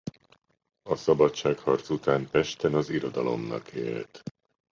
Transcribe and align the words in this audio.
A 0.83 0.95
szabadságharc 0.95 1.89
után 1.89 2.29
Pesten 2.29 2.73
az 2.73 2.89
irodalomnak 2.89 3.71
élt. 3.71 4.23